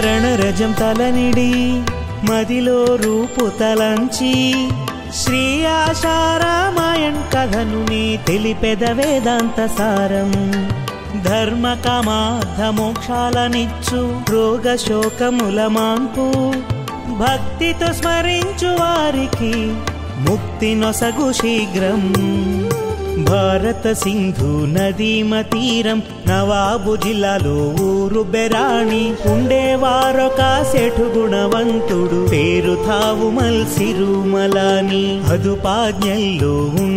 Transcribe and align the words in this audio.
రణరజం 0.00 0.72
తలనిడి 0.72 1.82
మదిలో 2.30 2.84
రూపు 2.84 3.50
తలంచి 3.60 4.54
శ్రీ 5.14 5.64
ఆశారామాయణ్ 5.64 7.32
కథను 7.32 7.90
నీ 7.90 8.18
తెలిపెద 8.26 8.90
వేదాంత 8.90 9.66
సారం. 9.66 10.32
ధర్మ 11.22 11.76
కమార్థ 11.86 12.62
మోక్షాలనిచ్చు 12.62 14.20
రోగ 14.30 14.74
శోకముల 14.74 15.66
మాన్పు 15.66 16.52
భక్తితో 17.12 17.92
స్మరించు 17.92 18.68
వారికి 18.68 19.74
ముక్తి 20.30 20.74
నొసగు 20.74 21.32
శీఘ్రం. 21.32 22.14
భారత 23.24 23.92
సింధు 23.92 24.66
నదీమ 24.66 25.40
తీరం 25.40 26.02
నవాబు 26.28 26.96
జిల్లాలో 26.96 27.84
ఊరు 27.84 28.22
బెరాణి. 28.22 29.14
ఉండేవారొక 29.32 30.64
సెఠు 30.72 31.02
గుణవంతుడు 31.02 32.28
పేరు 32.32 32.74
తావు 32.74 33.30
మల్సిరుమలాని 33.30 35.20
అదుపాజ్ఞల్లో 35.32 36.52
ఉండే 36.52 36.89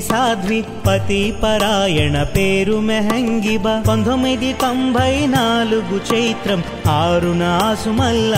సాధ్వి 0.00 0.64
పతి 0.86 1.34
పరాయణ 1.42 2.22
పేరు 2.22 2.78
మెహంగిబ. 2.78 3.62
పంతొమ్మిది 3.88 4.52
తొంభై 4.52 5.26
నాలుగు 5.26 6.14
చైత్రం 6.14 6.62
ఆరున 6.88 7.38
నాసుమల్ 7.38 8.34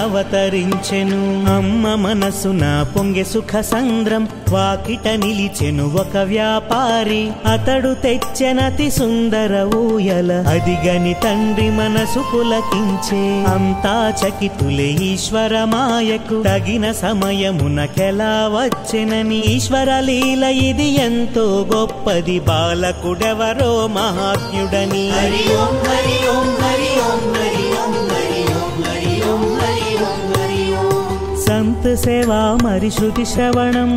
అమ్మ 1.49 1.95
మనసున 1.95 2.87
పొంగె 2.97 3.25
సుఖ 3.25 3.61
సంద్రం 3.61 4.29
వాకిట 4.51 5.09
నిలిచెను 5.09 5.93
ఒక 5.95 6.17
వ్యాపారి. 6.17 7.31
అతడు 7.47 7.95
తెచ్చెనతి 7.95 8.91
సుందర 8.91 9.71
ఊయల 9.77 10.33
అదిగని 10.33 11.15
తండ్రి 11.25 11.71
మనసు 11.71 12.25
పులకించే. 12.35 13.45
అంతా 13.55 14.15
చకితులే 14.27 14.87
ఈశ్వర 14.87 15.65
మాయకు 15.65 16.43
తగిన 16.43 16.93
సమయమునకెలా 16.93 18.51
వచ్చెనని. 18.53 19.39
ఈశ్వర 19.39 20.01
లీల 20.01 20.45
ఇది 20.45 21.03
ఎంతో 21.03 21.50
గొప్పది 21.73 22.39
బాలకుడెవరో 22.41 23.71
మహాత్ముడని. 23.89 25.05
హరి 25.11 25.45
ఓం 25.57 25.75
హరి 25.89 26.19
ఓం 26.29 26.49
హరి 26.63 26.91
ఓం 27.03 27.23
హరి 27.35 27.65
ఓం 27.79 27.95
హరి 28.13 28.43
ఓం 28.55 28.75
హరి 28.85 29.15
ఓం 29.29 29.45
హరి 29.61 29.91
ఓం 30.05 30.23
హరి 30.33 30.63
ఓం. 30.81 31.37
సంత్ 31.47 31.89
సేవా 31.97 32.41
మరి 32.65 32.91
శృతి 32.91 33.25
శ్రవణం 33.25 33.93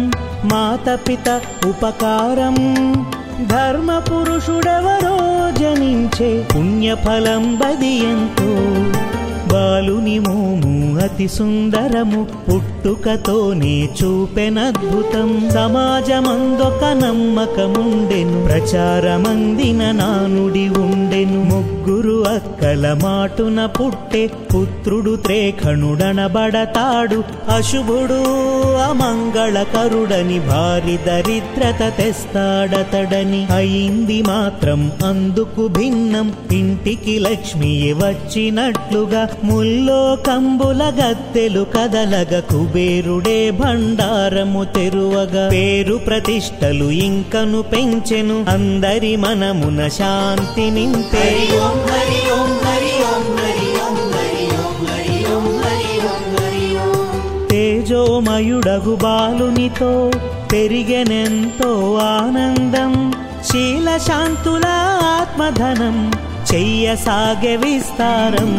మాత 0.45 0.87
పిత 1.07 1.27
ఉపకారం. 1.65 2.57
ధర్మ 3.47 3.99
పురుషుడెవరో 3.99 5.15
జనించే 5.59 6.29
పుణ్యఫలం 6.51 7.43
బది 7.57 7.93
ఎంతో 8.05 8.49
బాలుని 9.53 10.19
మోము 10.19 11.03
అతి 11.03 11.27
సుందరము 11.27 12.27
పుట్టుకతోనే 12.49 13.89
చూపెనద్భుతం 14.03 15.49
సమాజమందొక 15.49 17.05
నమ్మకముండెను 17.05 18.45
ప్రచారమందిన 18.45 19.91
నానుడి 19.91 20.69
ఉండెను. 20.69 21.43
ముగ్గురు 21.43 22.27
అక్కల 22.27 22.99
మాటున 23.03 23.65
పుట్టే 23.65 24.27
పుత్రుడు 24.27 25.15
త్రేఖణుడనబడతాడు. 25.15 27.23
అశుభుడు 27.55 28.43
అమంగళకరుడని 28.83 30.39
భారీ 30.39 30.97
దరిద్రత 30.97 31.97
తెస్తాడతడని. 31.97 33.45
అయింది 33.45 34.21
మాత్రం 34.21 34.91
అందుకు 35.05 35.67
భిన్నం 35.67 36.33
ఇంటికి 36.51 37.19
లక్ష్మి 37.19 37.93
వచ్చినట్లుగా 37.93 39.29
ముల్లో 39.43 40.17
కంబుల 40.27 40.83
గత్తెలు 40.83 41.65
కదలగ 41.77 42.39
కుబేరుడే 42.39 43.51
భండారము 43.51 44.63
తెరువగా. 44.63 45.49
పేరు 45.49 45.95
ప్రతిష్టలు 45.95 46.85
ఇంకను 46.85 47.61
పెంచెను 47.61 48.45
అందరి 48.49 49.15
మనమున 49.15 49.87
శాంతి 49.87 50.71
తేజోమయుడగు 57.51 58.95
బాలునితో 58.95 60.11
పెరిగెనెంతో 60.53 61.99
ఆనందం. 62.01 63.13
శీల 63.51 63.97
శాంతుల 63.97 64.65
ఆత్మధనం 65.03 66.11
చెయ్య 66.53 66.95
విస్తారం. 67.55 68.53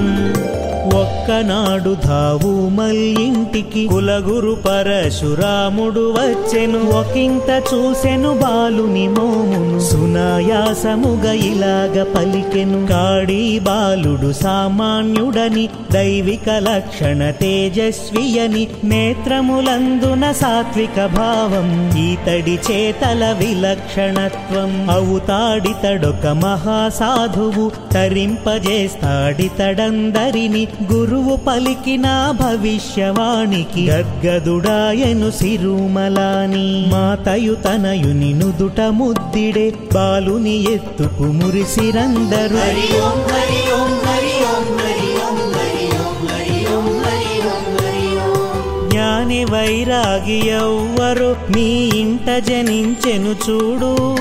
ఒక్కనాడు 0.94 1.97
ధావు 2.05 2.69
మల్లింటికి 2.69 3.87
కులగురు 3.87 4.56
పరశురాముడు 4.66 6.12
వచ్చెను. 6.12 6.78
ఒకింత 6.78 7.62
చూసెను 7.75 8.34
బాలుని 8.34 9.09
మోమును. 9.09 9.81
సునాయాసముగ 9.81 11.33
ఇలాగ 11.33 12.06
పలికెను. 12.16 12.87
కాడి 12.87 13.59
బాలుడు 13.59 14.33
సామాన్యుడని 14.33 15.69
దైవిక 15.93 16.50
లక్షణ 16.50 17.31
తేజస్వియని 17.31 18.69
నేత్రములందున 18.84 20.33
సాత్విక 20.33 21.06
భావం 21.06 21.99
ఈతడి 21.99 22.59
చేతల 22.71 23.37
విలక్షణత్వం. 23.38 24.91
అవుతాడితడొక 24.91 26.27
మహాసాధువు 26.27 27.71
తరింపజేస్తాడితడందరిని 27.93 30.69
గురువు 30.93 31.37
పలికిన 31.37 32.34
భవిష్యవాణికి. 32.41 33.91
గద్గదుడాయను 33.91 35.31
సిరుమలాని. 35.31 36.87
మాతయు 36.93 37.55
తనయుని 37.55 38.33
నుదుట 38.33 38.81
ముద్దిడే. 38.81 39.72
బాలుని 39.95 40.72
ఎత్తుకు 40.75 41.22
మురిసిరందరు. 41.22 42.56
హరి 42.56 43.00
ఓం 43.00 43.11
హరి 43.11 43.72
ఓం 43.72 43.93
హరి 43.93 44.45
ఓం 44.45 44.78
హరి 44.78 45.11
ఓం 45.27 45.37
హరి 45.37 45.87
ఓం 45.97 46.27
హరి 46.27 46.75
ఓం 46.75 47.03
హరి 47.03 47.47
ఓం 47.47 47.77
హరి 47.77 48.19
ఓం. 48.19 48.89
జ్ఞాని 48.89 49.45
వైరాగి 49.45 50.49
ఎవ్వరు 50.49 51.37
మీ 51.51 51.89
ఇంట 51.89 52.45
జనించెను 52.45 53.51
చూడు. 53.51 54.16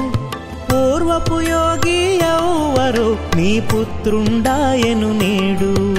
పూర్వపు 0.72 1.42
యోగి 1.42 2.16
ఎవ్వరు 2.16 3.18
మీ 3.36 3.60
పుత్రుండాయను 3.60 5.14
నేడు. 5.14 5.94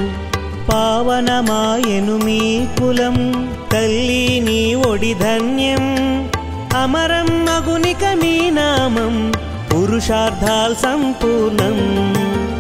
పావనమాయను 0.69 2.17
మీ 2.25 2.67
కులం 2.79 3.17
తల్లి 3.73 4.41
నీ 4.41 4.75
ఒడి 4.75 5.15
ధన్యం. 5.15 5.85
అమరం 6.77 7.29
మగునిక 7.45 8.05
మీ 8.23 8.51
నామం 8.51 9.33
పురుషార్థాల్ 9.73 10.77
సంపూర్ణం. 10.77 11.79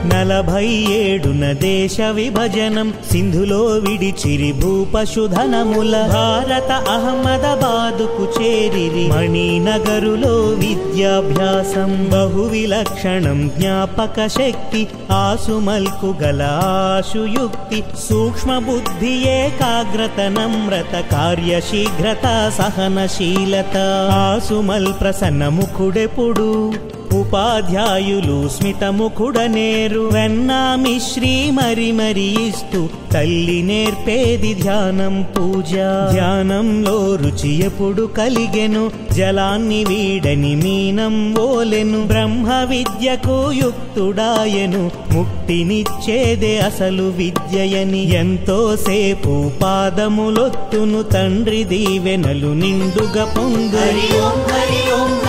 నలభై 0.06 0.66
ఏడున 0.90 1.52
దేశ 1.52 2.00
విభజనం 2.00 2.94
సింధులో 3.12 3.64
విడిచిరి 3.64 4.52
భూపశుధనముల 4.52 5.90
భారత 5.90 6.72
అహ్మదాబాదుకు 6.72 8.42
చేరిరి 8.42 9.06
మణినగరులో 9.06 10.36
విద్యాభ్యాసం. 10.36 12.08
బహు 12.12 12.42
విలక్షణం 12.42 13.50
జ్ఞాపక 13.58 14.26
శక్తి 14.26 14.86
ఆసుమల్కు 15.12 16.14
గల 16.22 16.42
ఆశుయుక్తి. 16.64 17.82
సూక్ష్మ 18.08 18.58
బుద్ధి 18.58 19.28
ఏకాగ్రత 19.28 20.20
నమ్రత 20.20 21.04
కార్యశీఘ్రత 21.12 22.52
సహనశీలత. 22.58 23.76
ఆసుమల్ 24.12 24.92
ప్రసన్నముఖుడెప్పుడు? 25.00 26.72
ఉపాధ్యాయులు 27.20 28.48
స్మితముఖుడనేరు. 28.48 30.10
వెన్నామి 30.12 31.00
శ్రీ 31.14 31.50
మరి 31.50 31.92
మరి 31.92 32.48
ఇస్తూ 32.48 32.88
తల్లి 33.12 33.62
నేర్పేది 33.62 34.54
ధ్యానం 34.54 35.26
పూజ. 35.38 35.72
ధ్యానంలో 36.12 37.14
రుచి 37.14 37.64
ఎప్పుడు 37.64 38.02
కలిగెను. 38.02 38.90
జలాన్ని 39.12 39.84
వీడని 39.84 40.54
మీనం 40.54 41.34
ఓలెను. 41.34 42.04
బ్రహ్మ 42.04 42.66
విద్యకు 42.68 43.52
యుక్తుడాయను. 43.52 44.90
ముక్తినిచ్చేదే 45.12 46.58
అసలు 46.58 47.02
విద్యయని. 47.02 48.14
ఎంతో 48.14 48.76
సేపు 48.76 49.50
పాదములొత్తును 49.62 51.02
తండ్రి 51.02 51.64
దీవెనలు 51.64 52.46
నిండుగా 52.46 53.24
పొంగరి 53.24 54.18
ఓం 54.18 54.40
హరి 54.52 54.92
ఓం. 54.94 55.23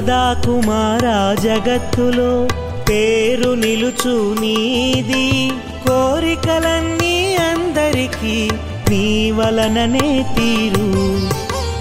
సదా 0.00 0.42
కుమారా 0.46 1.34
జగత్తులో 1.42 2.48
పేరు 2.88 3.50
నిలుచు 3.50 4.34
నీది. 4.40 5.50
కోరికలన్నీ 5.88 7.36
అందరికీ 7.36 8.50
నీ 8.90 9.30
వలననే 9.30 10.26
తీరు. 10.36 11.39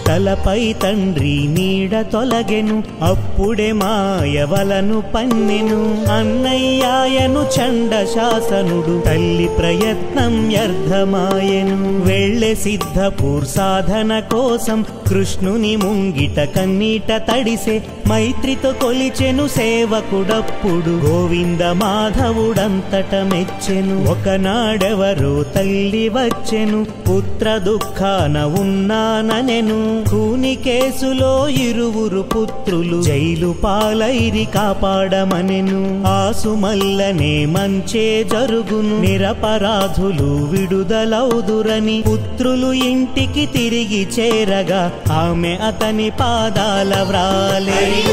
తలపై 0.09 0.73
తండ్రి 0.73 1.47
నీడ 1.47 2.01
తొలగెను 2.01 2.83
అప్పుడే 3.01 3.71
మాయవలను 3.71 5.03
పన్నెను. 5.15 6.11
అన్నయ్యాయను 6.11 7.41
చండ 7.41 8.05
శాసనుడు 8.15 9.01
తల్లి 9.01 9.49
ప్రయత్నం 9.57 10.47
వ్యర్థమాయెను. 10.47 11.99
వెళ్ళే 11.99 12.55
సిద్ధపూర్ 12.55 13.45
సాధన 13.45 14.19
కోసం 14.19 14.85
కృష్ణుని 15.07 15.75
ముంగిట 15.75 16.39
కన్నీట 16.39 17.11
తడిసే 17.11 17.83
మైత్రితో 18.07 18.71
కొలిచెను 18.71 19.47
సేవకుడప్పుడు. 19.47 20.89
గోవింద 20.89 21.61
మాధవుడంతట 21.61 23.15
మెచ్చెను 23.15 24.11
ఒకనాడెవరో 24.11 25.43
తల్లి 25.43 26.09
వచ్చెను. 26.09 26.83
పుత్ర 26.83 27.57
దుఃఖాన 27.57 28.55
ఉన్నాననెను. 28.59 29.98
శంఖుని 29.99 30.55
కేసులో 30.55 31.47
ఇరువురు 31.47 32.21
పుత్రులు 32.21 33.01
జైలు 33.01 33.55
పాలైరి 33.63 34.47
కాపాడమనెను. 34.55 36.03
ఆసుమల్లనే 36.07 37.45
మంచే 37.45 38.23
జరుగును. 38.23 39.01
నిరపరాధులు 39.01 40.45
విడుదలౌదురని 40.45 42.03
పుత్రులు 42.07 42.73
ఇంటికి 42.73 43.45
తిరిగి 43.45 44.07
చేరగా 44.19 44.91
ఆమె 45.11 45.57
అతని 45.67 46.09
పాదాల 46.09 46.95
వ్రాలే. 47.01 48.03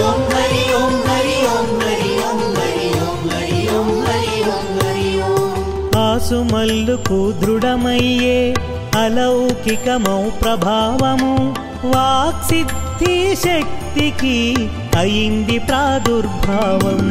ఆసుమల్లుకు 5.96 7.32
దృఢమయ్యే 7.32 8.54
అలౌకికమౌ 8.96 10.30
ప్రభావము. 10.30 11.65
వాక్సిద్ధి 11.84 13.36
శక్తికి 13.36 14.68
అయింది 14.96 15.58
ప్రాదుర్భావం. 15.58 17.02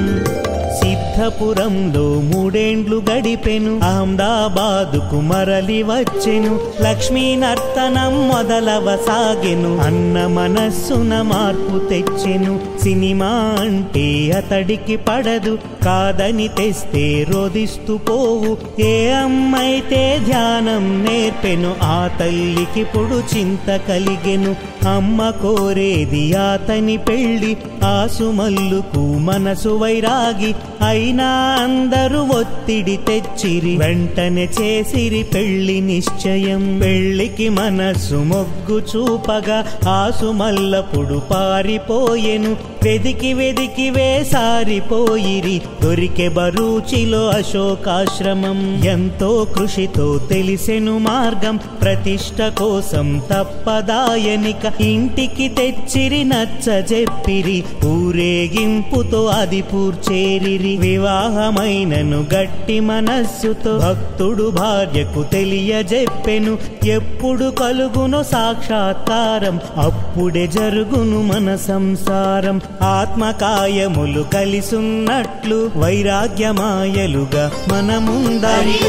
సిద్ధపురంలో 0.84 2.22
మూడేండ్లు 2.22 3.04
గడిపెను. 3.12 3.80
అహ్మదాబాదుకు 3.84 5.22
మరలి 5.22 5.84
వచ్చెను. 5.84 6.60
లక్ష్మీ 6.82 7.36
నర్తనం 7.36 8.28
మొదలవసాగెను. 8.28 9.78
అన్న 9.78 10.28
మనస్సున 10.28 11.22
మార్పు 11.22 11.90
తెచ్చెను. 11.90 12.60
సినిమా 12.84 13.58
అంటే 13.60 14.32
అతడికి 14.32 14.98
పడదు. 14.98 15.58
కాదని 15.86 16.48
తెస్తే 16.48 17.26
రోధిస్తూ 17.30 17.98
పోవు. 17.98 18.82
ఏ 18.82 19.12
అమ్మైతే 19.12 20.20
ధ్యానం 20.26 21.06
నేర్పెను. 21.06 21.76
ఆ 21.84 22.10
తల్లికి 22.20 22.84
పొడు 22.84 23.38
చింత 23.38 23.82
కలిగెను. 23.88 24.56
అమ్మ 24.88 25.30
కోరేది 25.30 26.34
అతని 26.34 26.98
పెళ్ళి 26.98 27.58
ఆసుమల్లుకు 27.84 29.00
మనసు 29.00 29.70
వైరాగి. 29.70 30.56
అయినా 30.82 31.28
అందరూ 31.62 32.22
ఒత్తిడి 32.22 32.98
తెచ్చిరి 32.98 33.78
వెంటనే 33.78 34.50
చేసిరి 34.62 35.24
పెళ్ళి 35.24 35.82
నిశ్చయం. 35.82 36.80
పెళ్ళికి 36.84 37.50
మనస్సు 37.50 38.16
మొగ్గు 38.16 38.82
చూపగా 38.96 39.66
ఆసుమల్లపుడు 39.90 41.22
పారిపోయెను. 41.32 42.75
వెదికి 42.86 43.34
వెదికి 43.34 43.90
వేసారిపోయిరి 43.90 45.62
దొరికే 45.84 46.30
బరూచిలో 46.30 47.30
అశోకాశ్రమం. 47.30 48.84
ఎంతో 48.86 49.48
కృషితో 49.56 50.18
తెలిసెను 50.18 50.98
మార్గం. 50.98 51.58
ప్రతిష్ట 51.58 52.42
కోసం 52.60 53.22
తప్పదాయనిక 53.34 54.82
ఇంటికి 54.82 55.48
తెచ్చిరి 55.48 56.24
నచ్చ 56.24 56.72
చెప్పిరి 56.72 57.64
ఊరేగింపుతో 57.86 59.26
అది 59.26 59.62
పూర్చేరిరి. 59.62 60.78
వివాహమైనను 60.78 62.26
గట్టి 62.36 62.80
మనస్సుతో 62.80 63.78
భక్తుడు 63.78 64.50
భార్యకు 64.50 65.24
తెలియజెప్పెను. 65.24 66.58
ఎప్పుడు 66.86 67.50
కలుగును 67.50 68.24
సాక్షాత్కారం. 68.24 69.60
అప్పుడే 69.76 70.48
జరుగును 70.48 71.24
మన 71.24 71.56
సంసారం. 71.56 72.62
ఆత్మకాయములు 72.84 74.22
కలిసున్నట్లు 74.22 75.72
వైరాగ్యమాయలుగా 75.76 77.52
మనముందరి. 77.72 78.80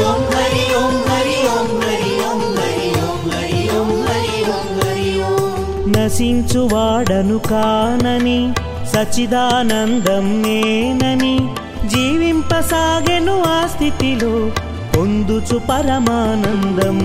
నశించు 5.91 6.59
వాడను 6.59 7.37
నశించువాడను 7.37 7.37
కానని 7.37 8.53
సచిదానందం 8.93 10.41
నేనని 10.41 11.39
జీవింపసాగెను 11.87 13.43
ఆ 13.47 13.67
స్థితిలో 13.67 14.51
పొందుచు 14.97 15.57
పరమానందం. 15.57 16.99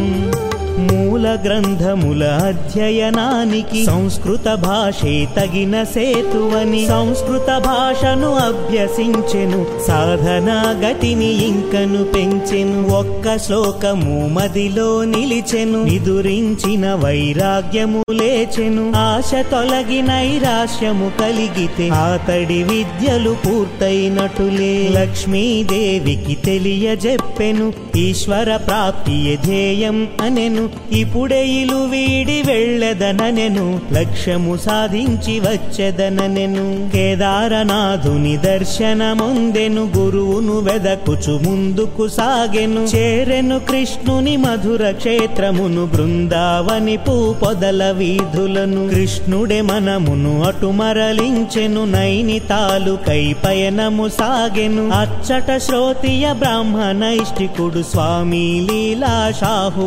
మూల 0.79 1.39
గ్రంథముల 1.45 2.25
అధ్యయనానికి 2.25 3.85
సంస్కృత 3.85 4.55
భాషే 4.55 5.29
తగిన 5.37 5.83
సేతువని 5.83 6.87
సంస్కృత 6.87 7.59
భాషను 7.59 8.35
అభ్యసించెను 8.35 9.67
సాధనా 9.87 10.89
గతిని 10.89 11.47
ఇంకను 11.47 12.05
పెంచెను 12.05 12.89
ఒక్క 12.89 13.39
శ్లోకము 13.39 14.29
మదిలో 14.29 15.05
నిలిచెను 15.05 15.85
నిదురించిన 15.85 16.95
వైరాగ్యము 16.95 18.03
లేచెను 18.11 18.93
ఆశ 18.97 19.33
తొలగి 19.51 20.03
నైరాశ్యము 20.03 21.13
కలిగితే 21.21 21.89
ఆతడి 21.89 22.63
విద్యలు 22.63 23.37
పూర్తయినటులే. 23.47 24.89
లక్ష్మీదేవికి 24.93 26.35
తెలియజెప్పెను 26.35 27.73
ఈశ్వర 27.97 28.57
ప్రాప్తి 28.57 29.39
ధ్యేయం 29.45 30.09
అనెను. 30.21 30.62
ఇప్పుడే 30.93 31.47
ఇలు 31.47 31.77
వీడి 31.77 32.43
వెళ్ళెదననెను. 32.47 33.81
లక్ష్యము 33.93 34.57
సాధించి 34.57 35.41
వచ్చెదననెను. 35.41 36.91
కేదారనాథుని 36.93 38.37
దర్శనముందెను. 38.37 39.93
గురువును 39.97 40.59
వెదకుచు 40.59 41.41
ముందుకు 41.49 42.09
సాగెను. 42.09 42.81
చేరెను 42.81 43.59
కృష్ణుని 43.59 44.37
మధుర 44.37 44.91
క్షేత్రమును. 44.91 45.87
బృందావని 45.87 46.97
పూ 46.97 47.33
పొదల 47.33 47.91
వీధులను. 47.91 48.89
కృష్ణుడే 48.89 49.61
మనమును 49.61 50.43
అటు 50.43 50.67
మరలించెను. 50.67 51.85
నైనితాలుకై 51.85 53.35
పయనము 53.47 54.09
సాగెను. 54.09 54.91
అచ్చట 54.91 55.57
శ్రోతియ 55.57 56.33
బ్రాహ్మణైష్టికుడు 56.33 57.83
స్వామి 57.83 58.69
లీలా 58.71 59.33
షాహు 59.41 59.87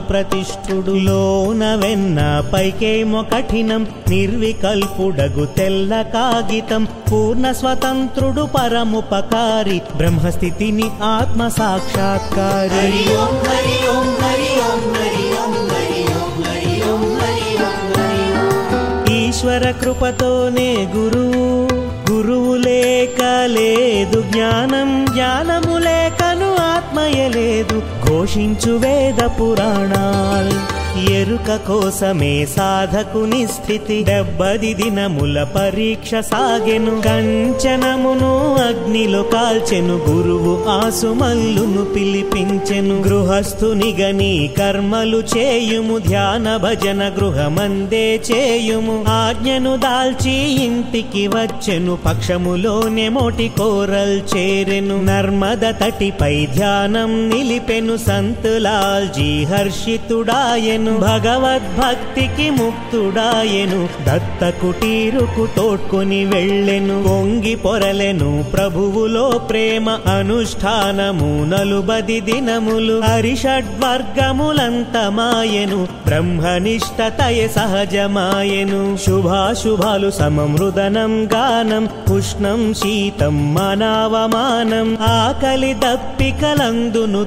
కాచుడులోన 0.65 1.63
వెన్న 1.75 2.19
పైకేమో 2.53 3.21
కఠినం 3.33 3.87
నిర్వికల్పుడగు 4.09 5.45
తెల్ల 5.45 6.01
కాగితం. 6.01 6.83
పూర్ణ 7.11 7.51
స్వతంత్రుడు 7.51 8.43
పరముపకారి 8.55 9.81
బ్రహ్మస్థితిని 9.97 10.87
ఆత్మ 11.03 11.47
సాక్షాత్కారి. 11.47 12.91
ఈశ్వర 19.27 19.71
కృపతోనే 19.71 20.69
గురువు 20.95 21.45
గురువు 22.11 22.53
లేక 22.57 23.21
లేదు 23.45 24.21
జ్ఞానం 24.21 24.89
జ్ఞానము 25.13 25.77
లేకను 25.77 26.49
ఆత్మయలేదు 26.75 27.77
ఘోషించు 28.09 28.71
వేద 28.71 29.23
పురాణాల్. 29.25 30.85
ఎరుక 31.11 31.55
కోసమే 31.55 32.45
సాధకుని 32.45 33.47
స్థితి. 33.47 34.03
డెబ్బది 34.03 34.73
దినముల 34.73 35.43
పరీక్ష 35.43 36.09
సాగెను. 36.15 37.01
కంచనమును 37.01 38.55
అగ్నిలో 38.55 39.23
కాల్చెను. 39.23 40.01
గురువు 40.09 40.69
ఆసుమల్లును 40.69 41.85
పిలిపించెను. 41.85 42.95
గృహస్థునిగని 42.95 44.49
కర్మలు 44.57 45.23
చేయుము. 45.37 45.97
ధ్యాన 45.97 46.57
భజన 46.57 47.11
గృహమందే 47.17 48.21
చేయుము. 48.31 49.05
ఆజ్ఞను 49.07 49.75
దాల్చి 49.75 50.65
ఇంటికి 50.65 51.27
వచ్చెను. 51.27 51.97
పక్షములోనే 52.05 53.09
మోటి 53.09 53.51
కోరల్ 53.57 54.21
చేరెను. 54.37 55.01
నర్మద 55.01 55.61
తటిపై 55.61 56.45
ధ్యానం 56.45 57.29
నిలిపెను. 57.29 57.94
సంతులాల్జీ 58.05 59.45
హర్షితుడాయెను 59.45 60.93
భగవద్భక్తికి 61.05 62.49
ముక్తుడాయెను 62.57 63.81
దత్త 64.07 64.49
కుటీరుకు 64.61 65.45
తోడ్కొని 65.55 66.25
వెళ్ళెను 66.25 67.03
పొంగి 67.07 67.55
పొరలెను 67.55 68.43
ప్రభువులో 68.53 69.25
ప్రేమ 69.49 69.97
అనుష్ఠానము 70.15 71.45
నలుబది 71.51 72.19
దినములు 72.21 73.01
హరిషడ్వర్గములంతమాయెను 73.05 75.79
బ్రహ్మనిష్టతయ 76.07 77.47
సహజమాయెను 77.57 78.97
శుభాశుభాలు 79.05 80.11
సమమృదనం 80.11 81.13
గానం 81.33 81.85
ఉష్ణం 82.15 82.73
శీతం 82.73 83.53
మానవమానం 83.55 84.87
ఆకలి 85.11 85.71
దప్పికలందును 85.81 87.21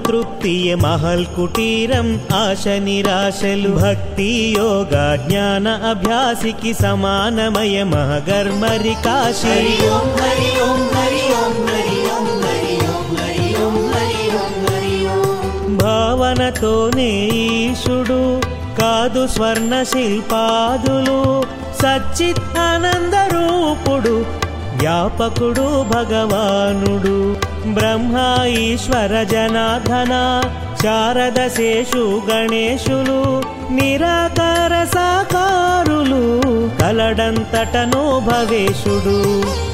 దివ్య 0.59 0.77
మహల్ 0.77 1.27
కుటీరం 1.35 2.07
ఆశ 2.37 2.65
నిరాశలు 2.85 3.69
భక్తి 3.75 4.27
యోగా 4.55 5.05
జ్ఞాన 5.21 5.67
అభ్యాసికి 5.85 6.73
సమానమయ 6.81 7.77
మహగర్మరి 7.91 8.95
కాశీ 9.05 9.55
భావనతోనే 15.79 17.11
ఈశుడు 17.39 18.21
కాదు 18.81 19.25
స్వర్ణ 19.29 19.77
శిల్పాదులు 19.85 21.21
సచ్చిత్ 21.81 22.45
ఆనంద 22.65 23.15
రూపుడు 23.35 24.17
వ్యాపకుడు 24.81 25.69
భగవానుడు 25.93 27.17
బ్రహ్మ 27.75 28.17
ఈశ్వర 28.49 29.23
జనార్దన 29.23 30.15
శారద 30.83 31.49
శేషు 31.49 32.23
గణేశులు 32.31 33.21
నిరాకార 33.73 34.75
సాకారులు 34.95 36.23
కలడంతటను 36.81 38.05
భవేశుడు. 38.29 39.19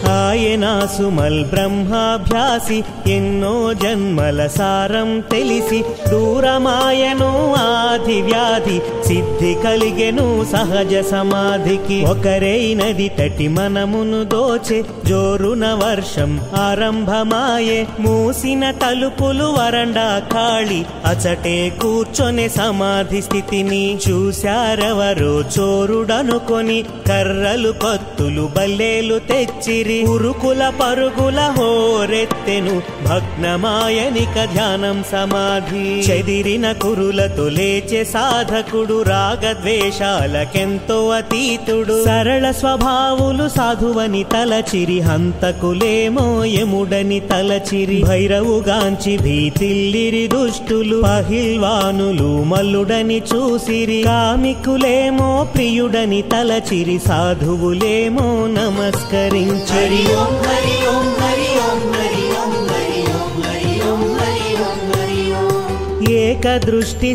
ఆయన 0.09 0.87
సుమల్ 0.97 1.45
బ్రహ్మాభ్యాసి 1.45 2.79
ఎన్నో 3.11 3.73
జన్మల 3.73 4.47
సారం 4.47 5.21
తెలిసి 5.21 5.81
దూరమాయను 6.11 7.31
ఆది 7.55 8.23
వ్యాధి 8.23 8.79
సిద్ధి 9.09 9.55
కలిగెను 9.65 10.45
సహజ 10.53 10.95
సమాధికి. 11.11 11.99
ఒకరైనది 12.07 13.09
తటి 13.19 13.49
మనమును 13.49 14.25
దోచె 14.25 14.79
జోరున 15.07 15.65
వర్షం 15.75 16.41
ఆరంభమాయే 16.61 17.87
మూసిన 18.01 18.71
తలుపులు 18.71 19.45
వరండా 19.45 20.23
ఖాళీ 20.33 20.85
అచటే 21.05 21.71
కూర్చొని 21.83 22.49
సమాధి 22.49 23.23
స్థితిని 23.23 23.99
చూశారెవరో 24.09 25.41
చోరుడనుకొని 25.59 26.85
కర్రలు 27.09 27.73
కత్తులు 27.73 28.51
బల్లేలు 28.57 29.19
తెచ్చిరి 29.19 29.94
ఉరుకుల 30.03 30.73
పరుగుల 30.81 31.41
హోరెత్తెను 31.41 32.83
భగ్నమాయనిక 33.05 34.53
ధ్యానం 34.53 35.05
సమాధి. 35.13 36.11
చెదిరిన 36.11 36.73
కురులతో 36.73 37.49
లేచే 37.49 38.05
సాధకుడు 38.05 39.03
రాగద్వేషాలకెంతో 39.03 41.09
అతీతుడు. 41.09 42.05
సరళ 42.05 42.51
స్వభావులు 42.51 43.49
సాధువని 43.49 44.25
తలచిరి 44.25 45.01
హంతకులేమో 45.01 46.45
యముడని 46.45 47.21
తలచిరి. 47.21 48.03
భైరవుగాంచి 48.03 49.19
భీతిల్లిరి 49.19 50.27
దుష్టులు 50.27 51.07
అహిల్వానులు 51.07 52.45
మల్లుడని 52.45 53.23
చూసిరి. 53.35 54.03
కామికులేమో 54.03 55.49
ప్రియుడని 55.55 56.23
తలచిరి 56.23 57.01
సాధువులేమో 57.09 58.47
నమస్కరించే 58.47 59.84
హరి 59.85 60.03
ఓం 60.17 60.35
హరి 60.45 60.77
ఓం 60.89 61.07
హరి 61.21 61.49
ఓం 61.63 61.81
హరి 61.95 62.23
ఓం 62.37 62.53
హరి 62.69 63.01
ఓం 63.15 63.33
హరి 63.43 63.73
ఓం 63.89 64.03
హరి 64.19 64.47
ఓం 64.63 64.81
హరి 64.93 65.23
ఓం. 65.41 65.51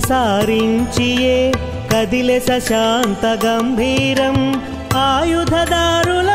సారించియే 0.09 1.37
కదిలె 1.91 2.39
సశాంత 2.39 3.25
గంభీరం 3.45 4.37
ఆయుధదారుల 5.03 6.29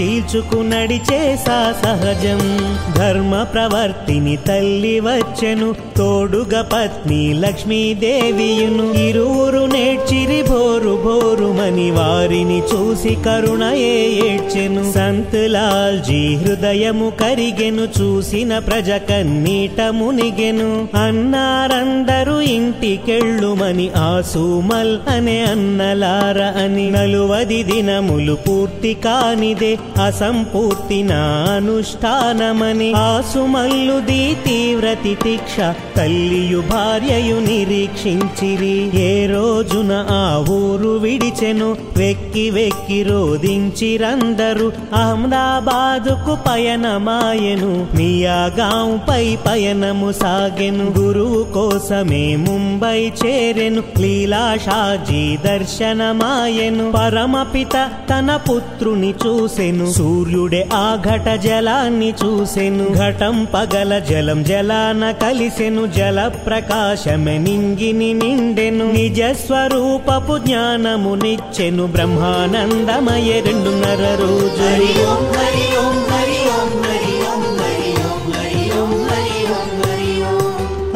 చీల్చుకు 0.00 0.56
నడిచే 0.56 1.36
సా 1.46 1.74
సహజం. 1.84 2.58
ధర్మ 2.96 3.42
ప్రవర్తిని 3.42 4.36
తల్లి 4.36 5.00
వచ్చెను. 5.00 5.74
తోడుగా 5.96 6.62
పత్ని 6.62 7.34
లక్ష్మీదేవియును. 7.34 8.92
ఇరువురు 8.92 9.66
నేర్చిరి 9.66 10.42
భోరు 10.42 11.02
భోరుమని 11.04 11.90
వారిని 11.90 12.58
చూసి 12.58 13.16
కరుణయే 13.26 14.08
ఏడ్చెను. 14.08 14.92
సంతులాల్జీ 14.92 16.34
హృదయము 16.34 17.12
కరిగెను. 17.20 17.88
చూసిన 18.00 18.58
ప్రజ 18.58 18.90
కన్నీట 18.90 19.80
మునిగెను. 19.80 20.88
అన్నారందరూ 20.94 22.40
ఇంటికెళ్ళుమని 22.40 23.90
ఆసుమల్ 23.96 24.98
అనే 25.08 25.40
అన్నలార 25.40 26.64
అని. 26.64 26.90
నలువది 26.90 27.62
దినములు 27.62 28.34
పూర్తి 28.34 28.94
కానిదే. 28.94 29.78
అసంపూర్తి 30.04 31.02
నా 31.02 31.46
అనుష్ఠానమని 31.56 32.92
ఆసుమల్లుది 32.92 34.36
తీవ్రతి 34.46 35.14
తిక్ష 35.22 35.74
తల్లియు 35.96 36.60
భార్యయు 36.60 37.36
నిరీక్షించిరి. 37.36 38.90
ఏ 38.94 39.26
రోజున 39.26 40.06
ఆ 40.10 40.44
ఊరు 40.50 40.88
విడిచెను 40.88 41.76
వెక్కి 41.96 42.50
వెక్కి 42.50 43.02
రోధించిరందరు. 43.02 44.72
అహ్మదాబాదుకు 44.94 46.36
పయనమాయెను 46.48 47.86
మియాగాంపై 47.94 49.36
పయనము 49.36 50.12
సాగెను. 50.12 50.94
గురువు 50.98 51.42
కోసమే 51.42 52.36
ముంబై 52.36 53.12
చేరెను 53.26 53.82
లీలాషాజీ 53.98 55.36
దర్శనమాయెను. 55.36 56.92
పరమపిత 56.96 57.88
తన 58.10 58.40
పుత్రుని 58.50 59.14
చూసెను 59.26 59.73
చూసెను. 59.74 59.92
సూర్యుడే 59.92 60.68
ఆ 60.72 60.98
ఘట 61.04 61.40
జలాన్ని 61.40 62.14
చూసెను. 62.24 62.94
ఘటం 62.94 63.46
పగల 63.54 63.98
జలం 63.98 64.42
జలాన 64.42 65.10
కలిసెను. 65.10 65.86
జల 65.86 66.30
ప్రకాశమే 66.46 67.38
నింగిని 67.38 68.14
నిండెను. 68.14 68.92
నిజ 68.92 69.22
స్వరూపపు 69.22 70.38
జ్ఞానము 70.38 71.14
నిచ్చెను. 71.14 71.86
బ్రహ్మానందమయ 71.86 73.40
రెండున్నర 73.40 74.18
రోజు. 74.20 74.54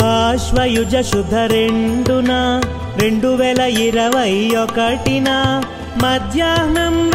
ఆశ్వయుజ 0.04 0.96
శుద్ధ 0.96 1.34
రెండున? 1.34 2.60
రెండు 3.00 3.28
వేల 3.28 3.60
ఇరవై 3.60 4.56
ఒకటిన? 4.62 5.62
మధ్యాహ్నం 6.02 7.10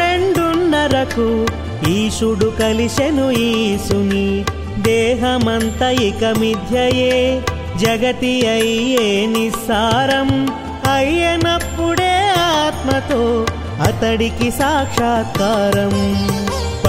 వరకు 0.84 1.46
ఈశుడు 1.90 2.54
కలిశెను 2.60 3.32
ఈసుని 3.32 4.46
దేహమంత 4.82 5.82
ఇక 5.82 6.24
మిథ్యయే 6.40 7.42
జగతి 7.78 8.48
అయ్యే 8.48 9.26
నిస్సారం. 9.26 10.48
అయ్యనప్పుడే 10.94 12.20
ఆత్మతో 12.38 13.46
అతడికి 13.82 14.52
సాక్షాత్కారం. 14.52 15.94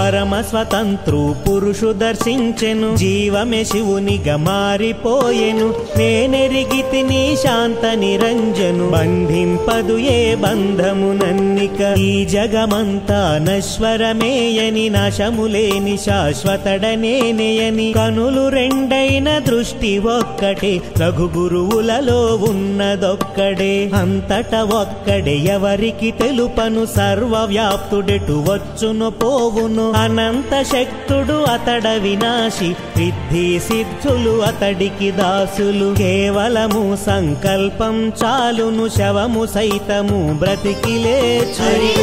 పరమ 0.05 0.41
స్వతంత్రు 0.41 1.35
పురుషు 1.49 1.93
దర్శించెను. 1.93 2.97
జీవమే 2.97 3.65
శివునిగా 3.65 4.37
మారిపోయెను. 4.37 5.75
నేనెరిగితిని 5.97 7.37
శాంత 7.45 7.87
నిరంజను. 7.87 8.91
బంధింపదు 8.91 9.99
ఏ 9.99 10.35
బంధము 10.35 11.13
నన్నిక. 11.13 11.99
ఈ 11.99 12.25
జగమంతా 12.25 13.39
నశ్వరమేయని 13.43 14.89
నాశములేని 14.89 15.97
శాశ్వతడనేనేయని. 15.97 17.93
కనులు 17.93 18.49
రెండైన 18.49 19.39
దృష్టి 19.39 19.99
ఒక్కటే. 19.99 20.81
రఘు 21.03 21.31
గురువులలో 21.37 22.41
ఉన్నదొక్కడే. 22.51 23.91
అంతట 23.95 24.55
ఒక్కడే. 24.55 25.37
ఎవరికి 25.37 26.11
తెలుపను? 26.11 26.87
సర్వవ్యాప్తుడెటు 26.87 28.45
వచ్చును 28.49 29.11
పోవును. 29.11 29.94
అనంత 29.95 30.63
శక్తుడు 30.63 31.33
అతడ 31.33 31.89
వినాశి 31.89 32.77
విద్ధి 32.97 33.61
సిద్ధులు 33.61 34.43
అతడికి 34.43 35.11
దాసులు. 35.11 35.95
కేవలము 35.95 36.99
సంకల్పం 37.07 38.13
చాలును 38.25 38.89
శవము 38.89 39.47
సైతము 39.47 40.39
బ్రతికి 40.39 40.99
లేచు. 40.99 41.95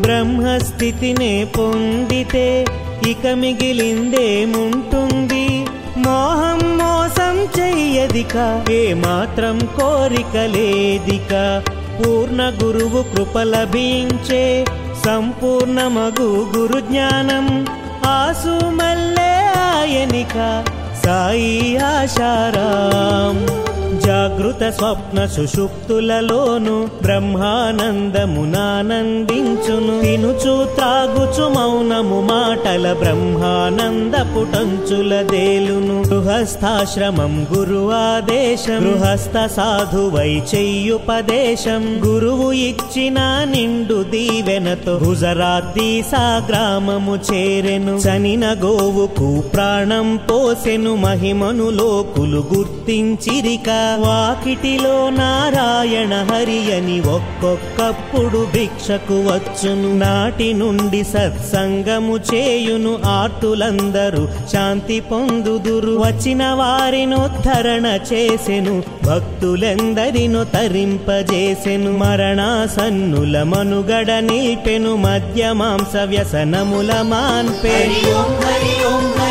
బ్రహ్మస్థితినే 0.00 1.44
పొందితే 1.44 2.66
ఇక 3.08 3.26
మిగిలిందేముంటుంది 3.26 5.66
మోహం 5.96 6.78
మోసం 6.78 7.48
చెయ్యదిక 7.58 8.64
ఏ 8.70 8.94
మాత్రం 8.94 9.58
కోరిక 9.58 10.36
లేదిక. 10.36 11.62
పూర్ణ 11.98 12.52
గురువు 12.64 13.02
కృప 13.02 13.38
లభించే 13.38 14.64
సంపూర్ణమగు 15.04 16.46
గురు 16.56 16.80
జ్ఞానం. 16.80 17.66
ఆసు 18.06 18.54
మల్లె 18.64 19.32
ఆయనిక 19.56 20.64
సాయి 21.04 21.76
ఆశారాం. 21.76 23.71
జాగృత 24.00 24.70
స్వప్న 24.70 25.26
సుషుప్తులలోను 25.26 26.88
బ్రహ్మానందమునానందించును. 27.02 30.00
తినుచు 30.00 30.66
త్రాగుచు 30.74 31.48
మౌనము 31.48 32.20
మాటల 32.20 32.92
బ్రహ్మానంద 32.92 34.14
పుటంచుల 34.14 35.22
దేలును. 35.22 36.04
గృహస్థాశ్రమం 36.08 37.46
గురు 37.54 37.92
ఆదేశం 37.92 38.78
గృహస్థ 38.78 39.46
సాధువై 39.46 40.42
చెయ్యుపదేశం. 40.54 42.02
గురువు 42.06 42.52
ఇచ్చిన 42.52 43.20
నిండు 43.20 44.02
దీవెనతో 44.02 44.92
గుజరాతీ 44.92 46.02
గ్రామము 46.18 47.18
చేరెను. 47.32 47.92
చనిన 47.92 48.52
గోవుకు 48.52 49.40
ప్రాణం 49.40 50.18
పోసెను 50.30 50.96
మహిమను 50.96 51.70
లోకులు 51.70 52.44
గుర్తించిరిక 52.56 53.81
వాకిటిలో 53.82 55.10
నారాయణ 55.10 56.26
హరి 56.32 56.74
అని 56.74 57.00
ఒక్కొక్కప్పుడు 57.00 58.46
భిక్షకు 58.52 59.14
వచ్చును. 59.14 59.98
నాటి 59.98 60.52
నుండి 60.52 61.04
సత్సంగము 61.04 62.16
చేయును 62.34 62.98
ఆర్తులందరూ. 63.06 64.28
శాంతి 64.52 65.00
పొందుదురు. 65.00 66.02
వచ్చిన 66.06 66.44
వారినోద్ధరణ 66.44 67.98
చేసెను. 68.12 68.82
భక్తులెందరినో 69.06 70.44
తరింపజేసెను. 70.44 71.92
మరణాసన్నుల 71.98 73.42
మనుగడ 73.42 74.10
నిల్పెను. 74.10 74.96
మద్య 74.96 75.52
మాంస 75.52 75.96
వ్యసనముల 75.96 76.92
మాన్పే. 77.02 77.68
హరి 77.68 78.14
ఓం 78.14 78.22
హరి 78.22 78.94
ఓం 78.94 79.21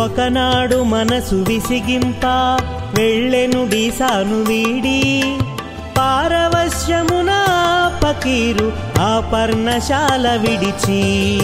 ఒకనాడు 0.00 0.82
మనసు 0.82 1.34
విసిగింప 1.34 2.24
వెళ్ళెను 2.98 3.68
డీసాను 3.70 4.42
వీడి. 4.42 5.22
పారవశ్యమునా 5.98 7.40
పకీరు 8.04 8.72
ఆ 9.00 9.30
పర్ణశాల 9.32 10.36
విడిచి. 10.36 11.38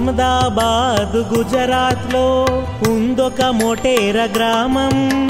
అహ్మదాబాద్ 0.08 1.38
గుజరాత్లో 1.38 2.46
ఉందొక 2.90 3.42
మొటేర 3.42 4.28
గ్రామం. 4.36 5.26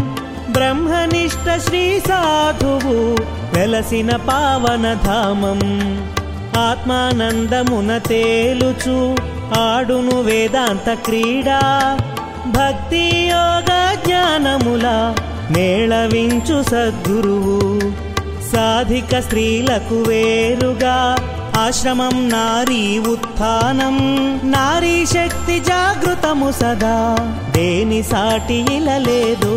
బ్రహ్మనిష్ట 0.50 1.60
శ్రీ 1.66 2.00
సాధువు 2.08 3.16
వెలసిన 3.58 4.16
పావన 4.16 4.96
ధామం. 5.04 5.60
ఆత్మానందమున 6.56 7.98
తేలుచు 7.98 9.16
ఆడును 9.58 10.20
వేదాంత 10.20 10.94
క్రీడా. 10.94 11.98
భక్తి 12.46 13.30
యోగ 13.30 13.94
జ్ఞానముల 14.06 15.14
మేళవించు 15.50 16.62
సద్గురువు. 16.62 17.80
సాధిక 18.52 19.18
స్త్రీలకు 19.18 20.04
వేరుగా 20.08 21.16
ఆశ్రమం 21.58 22.28
నారీ 22.28 22.98
ఉత్థానం. 22.98 23.96
నారీ 24.50 25.06
శక్తి 25.06 25.60
జాగృతము 25.60 26.52
సదా. 26.52 27.16
దేని 27.50 28.02
సాటి 28.02 28.54
ఇలలేదు. 28.54 29.54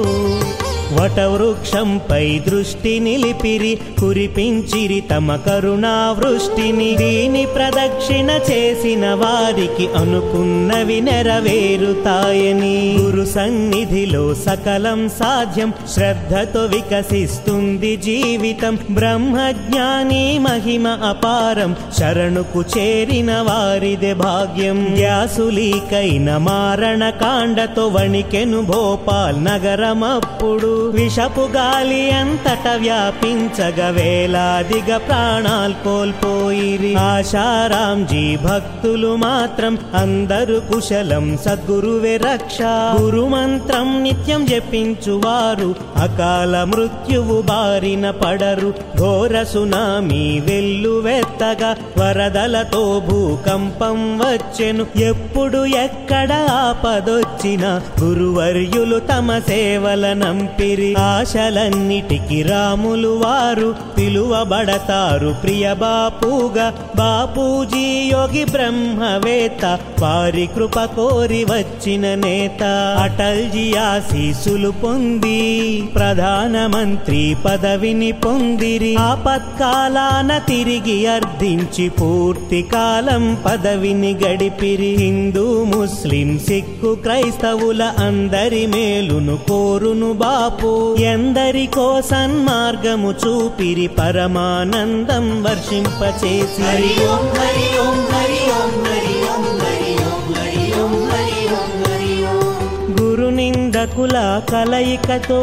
వటవృక్షంపై 1.00 2.40
దృష్టి 2.40 3.00
నిలిపిరి 3.00 3.80
కురిపించిరి 4.00 5.04
తమ 5.12 5.36
కరుణా 5.36 6.16
వృష్టిని 6.20 6.96
దీని 6.96 7.46
ప్రదక్షిణ 7.46 8.40
చేసిన 8.52 9.14
వారికి 9.14 9.88
అనుకున్నవి 9.96 11.02
నెరవేరుతాయని. 11.02 12.96
గురు 13.00 13.26
సన్నిధిలో 13.26 14.36
సకలం 14.36 15.10
సాధ్యం 15.10 15.74
శ్రద్ధతో 15.94 16.60
వికసిస్తుంది 16.66 17.98
జీవితం. 17.98 18.78
బ్రహ్మజ్ఞాని 18.92 20.40
మహిమ 20.40 20.88
అపారం 20.88 21.76
శరణుకు 21.98 22.64
చేరిన 22.78 23.32
వారిదే 23.32 24.14
భాగ్యం. 24.14 24.94
వ్యాసులీకైన 24.94 26.38
మారణ 26.38 27.10
కాండతో 27.10 27.88
వణికెను 27.88 28.62
భోపాల్ 28.62 29.46
నగరమప్పుడు. 29.46 30.81
విషపు 30.84 31.42
గాలి 31.42 32.12
అంతట 32.12 32.68
వ్యాపించగ 32.76 33.90
వేలాదిగా 33.90 34.98
ప్రాణాలు 34.98 35.74
కోల్పోయిరి. 35.74 36.96
ఆశారాంజీ 36.96 38.38
భక్తులు 38.38 39.16
మాత్రం 39.16 39.78
అందరు 39.94 40.62
కుశలం 40.74 41.38
సద్గురువే 41.46 42.18
రక్ష. 42.18 42.58
గురుమంత్రం 43.02 44.04
నిత్యం 44.04 44.46
జపించువారు 44.46 45.76
అకాల 45.98 46.64
మృత్యువు 46.64 47.42
బారిన 47.42 48.12
పడరు. 48.12 48.74
ఘోర 48.98 49.44
సునామీ 49.44 50.40
వెల్లువెత్తగా 50.40 51.76
వరదలతో 51.98 53.02
భూకంపం 53.10 54.20
వచ్చెను. 54.20 54.86
ఎప్పుడు 54.96 55.66
ఎక్కడ 55.66 56.34
ఆపదొచ్చు 56.52 57.31
కాచిన 57.42 57.82
గురువర్యులు 58.04 59.00
తమ 59.00 59.40
సేవల 59.40 60.14
నంపిరి. 60.14 60.96
ఆశలన్నిటికి 60.96 62.42
రాములు 62.42 63.22
వారు 63.26 63.76
పిలువబడతారు. 63.98 65.36
ప్రియ 65.44 65.74
బాపుగా 65.74 66.74
బాపూజీ 66.96 68.10
యోగి 68.14 68.46
బ్రహ్మవేత్త 68.46 69.80
వారి 70.00 70.50
కృప 70.56 70.80
కోరి 70.80 71.44
వచ్చిన 71.44 72.16
నేత. 72.16 72.64
అటల్జీ 73.02 73.74
ఆశీసులు 73.74 74.70
పొంది 74.70 75.82
ప్రధానమంత్రి 75.96 77.36
పదవిని 77.46 78.12
పొందిరి. 78.12 78.96
ఆపత్కాలాన 78.96 80.38
తిరిగి 80.38 81.08
అర్థించి 81.08 81.90
పూర్తి 81.90 82.62
కాలం 82.62 83.38
పదవిని 83.46 84.14
గడిపిరి. 84.14 84.96
హిందూ 84.96 85.64
ముస్లిం 85.64 86.40
సిక్కు 86.48 86.98
క్రైస్తవుల 87.32 87.84
అందరి 88.06 88.62
మేలును 88.72 89.36
కోరును 89.50 90.08
బాపు. 90.22 90.72
ఎందరికో 91.12 91.86
సన్మార్గము 92.10 93.12
చూపిరి 93.22 93.86
పరమానందం 93.98 95.26
వర్షింపచేసి. 95.46 96.64
హరి 96.66 96.92
ఓం 97.12 97.24
హరి 97.38 97.68
ఓం 97.84 98.00
హరి 98.12 98.42
ఓం 98.58 98.74
హరి 98.88 99.16
ఓం 99.30 99.46
హరి 99.62 99.94
ఓం 100.10 100.26
హరి 100.40 100.66
ఓం 100.82 100.96
హరి 101.12 101.40
ఓం 101.60 101.72
హరి 101.86 102.16
ఓం 102.34 102.92
గురు 103.00 103.30
నిందకుల 103.40 104.18
కలయికతో 104.52 105.42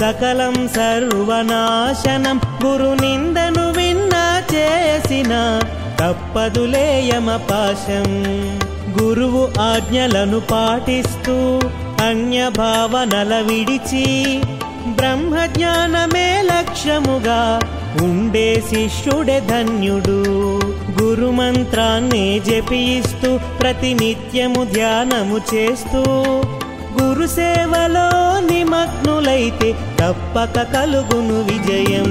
సకలం 0.00 0.58
సర్వనాశనం. 0.76 2.40
గురు 2.64 2.92
నిందను 3.02 3.66
విన్నా 3.78 4.26
చేసిన 4.52 5.32
తప్పదులేయమ 6.02 7.28
పాశం 7.50 8.10
గురువు 9.00 9.60
ఆజ్ఞలను 9.60 10.40
పాటిస్తూ 10.40 11.60
అన్య 12.06 12.50
భావనల 12.58 13.34
విడిచి 13.48 14.06
బ్రహ్మజ్ఞానమే 14.88 16.42
లక్ష్యముగా 16.42 17.60
ఉండే 18.02 18.62
శిష్యుడే 18.70 19.40
ధన్యుడు. 19.40 20.18
గురుమంత్రాన్నే 21.02 22.38
జపిస్తూ 22.38 23.38
ప్రతినిత్యము 23.60 24.64
ధ్యానము 24.64 25.40
చేస్తూ 25.54 26.02
గురు 27.00 27.26
సేవలో 27.26 28.08
నిమగ్నులైతే 28.52 29.72
తప్పక 30.00 30.62
కలుగును 30.74 31.38
విజయం. 31.42 32.10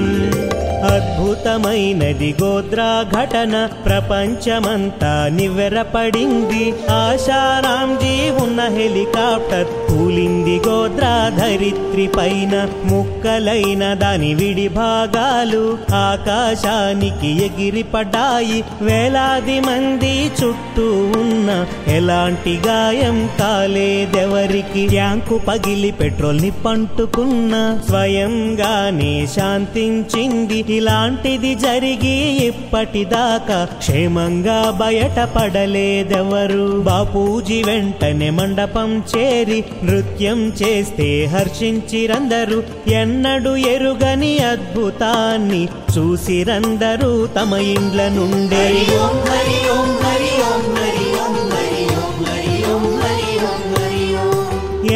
అద్భుతమైనది 0.84 2.36
గోద్రా 2.42 3.04
ఘటన 3.12 3.68
ప్రపంచమంతా 3.84 5.28
నివ్వెరపడింది. 5.32 6.74
ఆశారాంజీ 6.90 8.30
ఉన్న 8.44 8.60
హెలికాప్టర్ 8.68 9.66
కూలింది 9.92 10.60
గోద్రాధరిత్రి 10.68 12.06
పైన 12.06 12.68
ముక్కలైన 12.84 13.94
దాని 13.94 14.34
విడి 14.34 14.68
భాగాలు 14.68 15.78
ఆకాశానికి 15.94 17.44
ఎగిరిపడ్డాయి. 17.44 18.64
వేలాది 18.80 19.60
మంది 19.60 20.26
చుట్టూ 20.26 21.10
ఉన్న 21.20 21.66
ఎలాంటి 21.86 22.60
గాయం 22.66 23.28
కాలేదెవరికి? 23.40 24.88
ట్యాంకు 24.88 25.38
పగిలి 25.38 25.90
పెట్రోల్ని 25.90 26.50
పంటుకున్న 26.50 27.80
స్వయంగానే 27.88 29.28
శాంతించింది. 29.36 30.64
ఇలాంటిది 30.68 31.54
జరిగి 31.54 32.46
ఇప్పటిదాకా 32.46 33.64
క్షేమంగా 33.64 34.76
బయటపడలేదెవరు? 34.80 36.80
బాపూజీ 36.80 37.62
వెంటనే 37.62 38.30
మండపం 38.30 39.02
చేరి 39.16 39.64
నృత్యం 39.84 40.48
చేస్తే 40.48 41.24
హర్షించిరందరు 41.24 42.64
ఎన్నడు 42.88 43.56
ఎరుగని 43.56 44.38
అద్భుతాన్ని 44.38 45.68
చూసిరందరు 45.98 47.26
తమ 47.26 47.54
ఇండ్ల 47.54 48.08
నుండే. 48.08 48.86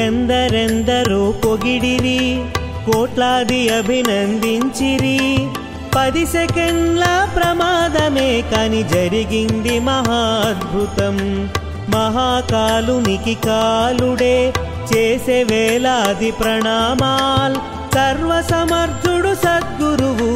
ఎందరెందరో 0.00 1.34
పొగిడిరి 1.44 2.44
కోట్లాది 2.92 3.68
అభినందించిరి. 3.68 5.38
పది 5.96 6.26
సెకండ్ల 6.26 7.28
ప్రమాదమే 7.36 8.44
కాని 8.54 8.82
జరిగింది 8.82 9.80
మహాద్భుతం. 9.80 11.48
మహాకాలునికి 11.88 13.34
కాలుడే 13.34 14.52
చేసే 14.94 15.42
వేలాది 15.42 16.30
ప్రణామాల్ 16.30 17.56
సర్వసమర్థుడు 17.94 19.34
సద్గురువు. 19.44 20.32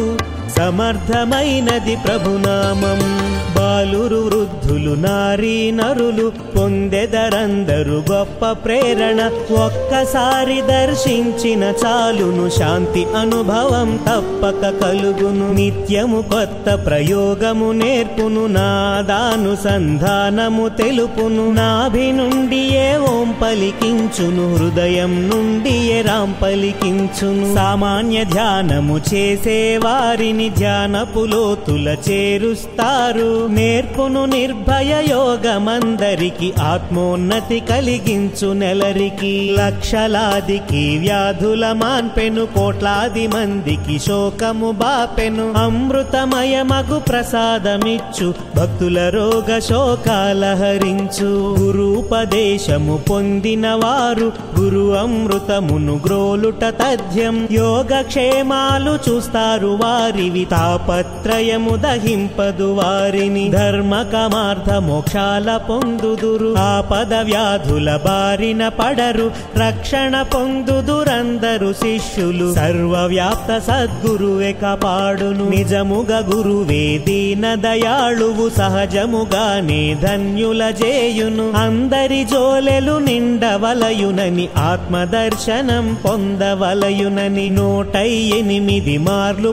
సమర్థమైనది 0.60 1.96
ప్రభునామం. 1.96 3.30
బాలురు 3.56 4.16
వృద్ధులు 4.16 4.90
నారీ 4.90 5.70
నరులు 5.70 6.32
పొందెదరందరు 6.56 8.04
గొప్ప 8.12 8.50
ప్రేరణ. 8.50 9.30
ఒక్కసారి 9.64 10.60
దర్శించిన 10.60 11.64
చాలును 11.64 12.50
శాంతి 12.50 13.06
అనుభవం 13.16 13.96
తప్పక 13.96 14.68
కలుగును. 14.68 15.52
నిత్యము 15.52 16.22
కొత్త 16.22 16.86
ప్రయోగము 16.86 17.72
నేర్పును 17.72 18.46
నాదానుసంధానము 18.46 20.68
తెలుపును. 20.68 21.52
నాభి 21.52 22.12
నుండి 22.12 22.56
ఏ 22.56 22.96
ఓం 22.96 23.34
పలికించును 23.42 24.56
హృదయం 24.56 25.30
నుండి 25.30 25.92
ఏ 25.92 26.00
రాం 26.00 26.34
పలికించును. 26.42 27.54
సామాన్య 27.54 28.24
ధ్యానము 28.24 29.00
చేసే 29.14 29.80
వారిని 29.84 30.49
ధ్యానపులోతుల 30.58 31.96
చేరుస్తారు. 32.10 33.46
నేర్పును 33.46 34.24
నిర్భయ 34.24 35.06
యోగమందరికి 35.10 36.52
ఆత్మోన్నతి 36.62 37.60
కలిగించు 37.60 38.52
నెలరికి. 38.52 39.56
లక్షలాదికి 39.58 40.98
వ్యాధుల 40.98 41.72
మాన్పెను 41.72 42.46
కోట్లాది 42.46 43.26
మందికి 43.26 43.98
శోకము 43.98 44.70
బాపెను. 44.70 45.52
అమృతమయమగు 45.56 46.98
ప్రసాదమిచ్చు 46.98 48.34
భక్తుల 48.56 49.08
రోగ 49.08 49.58
శోకాల 49.58 50.54
హరించు. 50.54 51.56
గురూపదేశము 51.58 52.96
పొందిన 53.10 53.68
వారు 53.68 54.32
గురు 54.58 54.94
అమృతమును 54.94 56.00
గ్రోలుట 56.06 56.64
తథ్యం. 56.64 57.48
యోగక్షేమాలు 57.50 59.10
చూస్తారు 59.10 59.78
వారివి. 59.82 60.39
తాపత్రయము 60.44 61.76
దహింపదు 61.76 62.64
వారిని. 62.64 63.48
ధర్మ 63.48 64.02
కమార్థ 64.02 64.72
మోక్షాల 64.72 65.56
పొందుదురు. 65.56 66.54
ఆపద 66.58 67.14
వ్యాధుల 67.14 67.98
బారిన 68.04 68.68
పడరు. 68.68 69.30
రక్షణ 69.58 70.22
పొందుదురందరు 70.22 71.72
శిష్యులు. 71.72 72.54
సర్వవ్యాప్త 72.54 73.58
సద్గురువే 73.58 74.52
కాపాడును. 74.52 75.48
నిజముగా 75.48 76.18
గురువే 76.34 77.02
దీన 77.06 77.54
దయాళువు. 77.54 78.48
సహజముగానే 78.48 79.96
ధన్యుల 80.02 80.70
జేయును. 80.70 81.52
అందరి 81.56 82.24
జోలెలు 82.24 82.98
నిండవలయునని 82.98 84.48
ఆత్మదర్శనం 84.56 85.96
పొందవలయునని 86.04 87.50
నూట 87.50 87.96
ఎనిమిది 87.96 88.98
మార్లు 88.98 89.52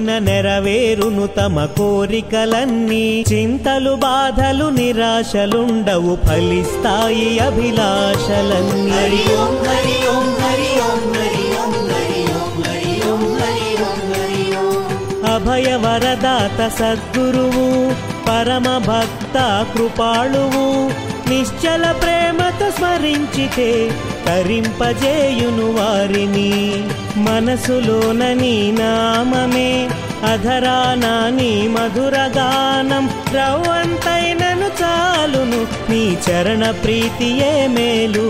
పఠించిన 0.00 0.18
నెరవేరును 0.26 1.24
తమ 1.36 1.56
కోరికలన్నీ. 1.76 3.04
చింతలు 3.30 3.92
బాధలు 4.04 4.66
నిరాశలుండవు 4.78 6.12
ఫలిస్తాయి 6.24 7.26
అభిలాషలన్నీ. 7.46 8.92
హరి 8.94 9.24
ఓం 9.36 9.52
హరి 9.66 9.96
ఓం 10.12 10.26
హరి 10.42 10.70
ఓం 10.84 11.02
హరి 11.16 11.44
ఓం 11.58 11.74
హరి 11.90 12.22
ఓం 12.34 12.54
హరి 12.62 12.94
ఓం 13.08 13.24
హరి 13.40 13.68
ఓం 13.82 14.00
హరి 14.12 14.44
ఓం 14.62 14.80
అభయ 15.34 15.68
వరదాత 15.84 16.60
సద్గురువు 16.78 17.66
పరమ 18.28 18.66
భక్త 18.88 19.36
కృపాళువు 19.74 20.66
నిశ్చల 21.30 21.84
ప్రేమతో 22.02 22.68
స్మరించితే 22.78 23.70
తరింపజేయును 24.30 25.72
వారిని. 25.72 26.82
మనసులోన 27.16 28.32
నీ 28.32 28.70
నామమే 28.70 29.88
అధరానా 30.24 31.28
నీ 31.28 31.68
మధురగానం 31.68 33.10
రవ్వంతైనను 33.34 34.70
చాలును 34.82 35.90
నీ 35.90 36.18
చరణ 36.30 36.70
ప్రీతియే 36.70 37.66
మేలు. 37.66 38.28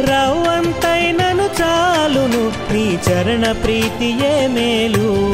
రవ్వంతైనను 0.00 1.48
చాలును 1.62 2.72
నీ 2.72 2.98
చరణ 3.10 3.52
ప్రీతియే 3.52 4.46
మేలు. 4.46 5.30